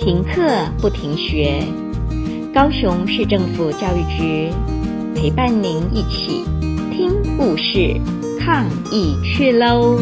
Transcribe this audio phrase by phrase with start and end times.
[0.00, 0.40] 停课
[0.80, 1.62] 不停学，
[2.54, 4.50] 高雄市政府教育局
[5.14, 6.42] 陪伴您一起
[6.90, 8.00] 听故事、
[8.40, 9.98] 抗疫去喽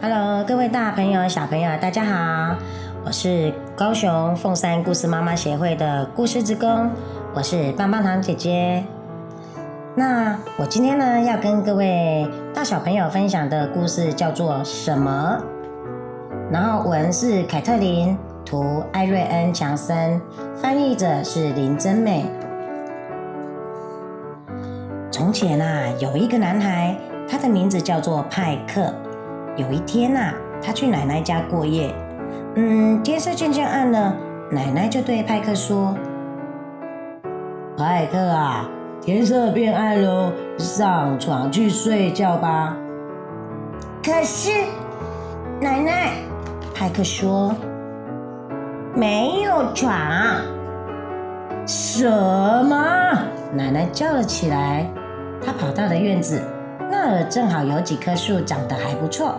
[0.00, 2.56] ！Hello，各位大朋友、小朋友，大家好，
[3.04, 6.90] 我是高雄凤山故事妈妈协会的故事职工，
[7.34, 8.82] 我是棒棒糖姐姐。
[9.94, 15.38] 那我今天呢，要跟各位大小朋友分享的故事叫做什么？
[16.52, 20.20] 然后文是凯特琳，图艾瑞恩强森，
[20.54, 22.26] 翻译者是林真美。
[25.10, 26.94] 从前啊，有一个男孩，
[27.26, 28.92] 他的名字叫做派克。
[29.56, 31.94] 有一天啊，他去奶奶家过夜。
[32.56, 34.14] 嗯，天色渐渐暗了，
[34.50, 35.96] 奶奶就对派克说
[37.78, 38.68] ：“派克啊，
[39.00, 42.76] 天色变暗喽，上床去睡觉吧。”
[44.04, 44.50] 可是，
[45.58, 46.10] 奶奶。
[46.74, 47.54] 派克说
[48.96, 49.92] ：“没有床。”
[51.66, 53.18] 什么？
[53.54, 54.90] 奶奶叫了起来。
[55.44, 56.40] 她跑到了院子，
[56.90, 59.36] 那儿正好有几棵树长得还不错。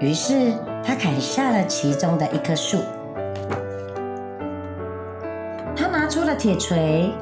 [0.00, 2.78] 于是她砍下了其中的一棵树。
[5.76, 7.12] 她拿出了铁锤、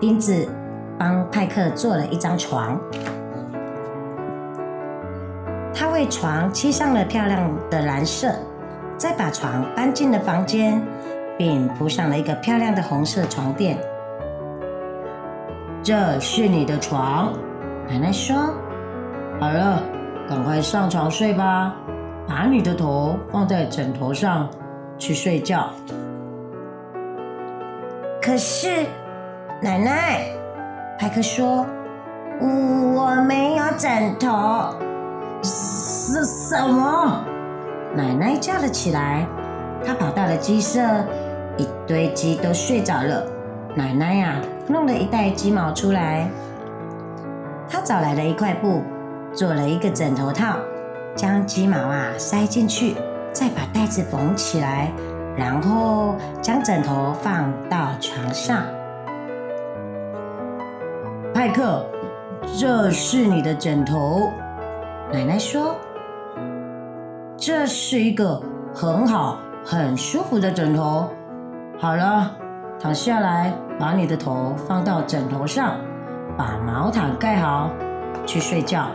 [0.00, 0.48] 钉子，
[0.98, 2.78] 帮派克做了一张床。
[5.74, 8.32] 她为床漆上了漂亮的蓝色。
[8.96, 10.82] 再把床搬进了房间，
[11.36, 13.78] 并铺上了一个漂亮的红色床垫。
[15.82, 17.32] 这是你的床，
[17.88, 18.36] 奶奶说
[19.38, 19.82] ：“好了，
[20.28, 21.74] 赶快上床睡吧，
[22.26, 24.48] 把你的头放在枕头上
[24.98, 25.70] 去睡觉。”
[28.20, 28.86] 可是，
[29.62, 30.22] 奶奶，
[30.98, 31.64] 派克说
[32.40, 34.74] ：“我没有枕头。”
[35.44, 37.24] 是什么？
[37.96, 39.26] 奶奶叫了起来，
[39.82, 40.78] 她跑到了鸡舍，
[41.56, 43.24] 一堆鸡都睡着了。
[43.74, 44.36] 奶奶呀、
[44.68, 46.28] 弄了一袋鸡毛出来，
[47.70, 48.82] 她找来了一块布，
[49.32, 50.58] 做了一个枕头套，
[51.14, 52.96] 将鸡毛啊塞进去，
[53.32, 54.92] 再把袋子缝起来，
[55.34, 58.62] 然后将枕头放到床上。
[61.32, 61.86] 派克，
[62.58, 64.30] 这是你的枕头，
[65.10, 65.74] 奶奶说。
[67.38, 68.40] 这是一个
[68.74, 71.08] 很好、很舒服的枕头。
[71.78, 72.30] 好了，
[72.80, 75.76] 躺下来，把你的头放到枕头上，
[76.36, 77.70] 把毛毯盖好，
[78.24, 78.86] 去睡觉。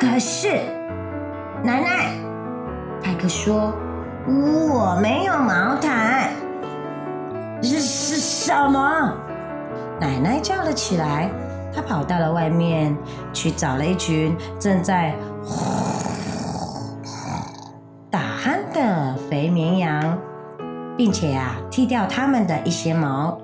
[0.00, 0.48] 可是，
[1.62, 2.14] 奶奶，
[3.02, 3.74] 派克说
[4.26, 6.30] ：“我没有毛毯。”
[7.60, 9.12] 是是什么？
[10.00, 11.28] 奶奶叫了起来。
[11.78, 12.96] 他跑到了外面，
[13.32, 15.14] 去找了一群正在
[18.10, 20.18] 打鼾的肥绵羊，
[20.96, 23.38] 并且啊，剃掉它们的一些毛。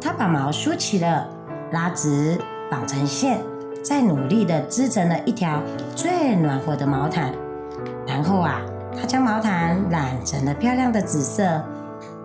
[0.00, 1.26] 他把毛梳起了，
[1.72, 2.38] 拉直，
[2.70, 3.40] 绑成线，
[3.82, 5.60] 再努力的织成了一条
[5.96, 7.32] 最暖和的毛毯。
[8.06, 8.60] 然后啊，
[8.96, 11.60] 他将毛毯染成了漂亮的紫色。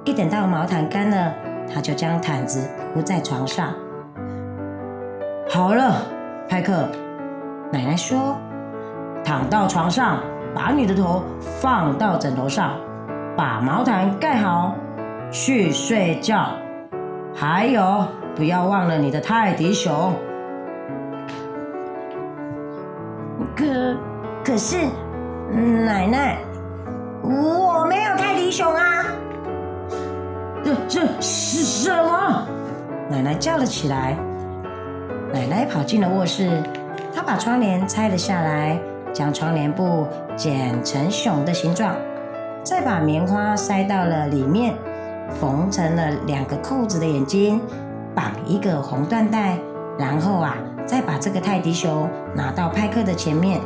[0.03, 1.33] 一等到毛毯干了。
[1.73, 3.73] 他就将毯子铺在床上。
[5.49, 6.01] 好了，
[6.49, 6.87] 派克，
[7.71, 8.37] 奶奶说
[9.23, 10.19] ：“躺到床上，
[10.53, 11.23] 把你的头
[11.61, 12.73] 放到枕头上，
[13.35, 14.75] 把毛毯盖好，
[15.31, 16.47] 去睡觉。
[17.33, 20.13] 还有，不要忘了你的泰迪熊。”
[23.55, 23.65] 可
[24.43, 24.77] 可是，
[25.51, 26.37] 奶奶，
[27.21, 28.94] 我没有泰迪熊啊。
[30.65, 32.47] 这这是什么？
[33.07, 34.17] 奶奶叫了起来。
[35.31, 36.59] 奶奶跑进了卧室，
[37.13, 38.79] 她把窗帘拆了下来，
[39.13, 41.95] 将窗帘布剪成熊的形状，
[42.63, 44.73] 再把棉花塞到了里面，
[45.39, 47.61] 缝成了两个扣子的眼睛，
[48.15, 49.59] 绑一个红缎带，
[49.99, 53.61] 然后啊，再把这个泰迪熊拿到派克的前面。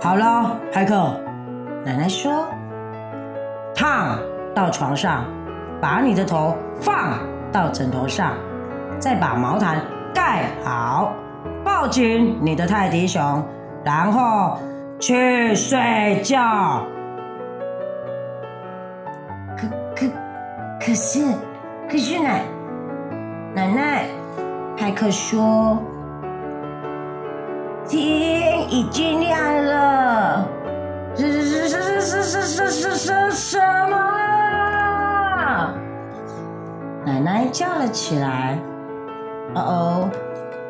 [0.00, 0.94] 好了，派克，
[1.84, 2.44] 奶奶说。
[3.74, 4.18] 躺
[4.54, 5.24] 到床上，
[5.80, 7.18] 把你的头放
[7.52, 8.32] 到枕头上，
[8.98, 9.80] 再把毛毯
[10.14, 11.12] 盖好，
[11.64, 13.42] 抱紧你的泰迪熊，
[13.84, 14.58] 然后
[14.98, 16.82] 去睡觉。
[19.56, 20.06] 可可
[20.80, 21.24] 可是
[21.90, 22.42] 可是奶
[23.54, 24.04] 奶奶，
[24.76, 25.78] 派克说，
[27.88, 30.46] 天已经亮了。
[31.16, 31.97] 是是是是
[32.28, 33.58] 是是是是什
[33.88, 33.96] 么？
[37.06, 38.58] 奶奶叫了起来。
[39.54, 40.10] 哦哦，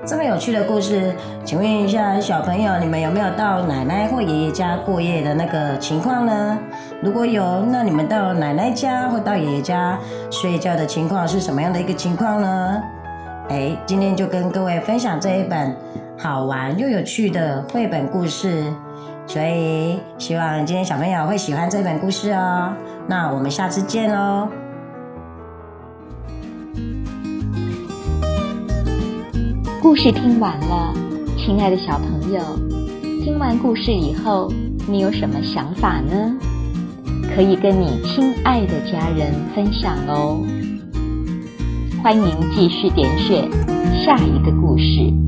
[0.07, 1.13] 这么有趣的故事，
[1.45, 6.57] 请问一下小朋友，你们有没有到奶奶或爷爷家过夜的那个情况呢？
[7.03, 9.99] 如果有，那你们到奶奶家或到爷爷家
[10.31, 12.81] 睡觉的情况是什么样的一个情况呢？
[13.49, 15.75] 哎，今天就跟各位分享这一本
[16.17, 18.73] 好玩又有趣的绘本故事，
[19.29, 22.73] 所以希望今天小朋友会喜欢这本故事哦。
[23.07, 24.49] 那我们下次见喽。
[29.83, 30.95] 故事听完了，
[31.37, 32.41] 亲爱的小朋友，
[33.23, 34.51] 听完故事以后，
[34.89, 36.35] 你有什么想法呢？
[37.35, 40.43] 可以跟你亲爱的家人分享哦。
[42.03, 43.47] 欢迎继续点选
[44.03, 45.28] 下一个故事。